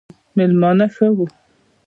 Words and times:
مېلمانه 0.37 0.85
ښه 0.95 1.07
وو 1.15 1.25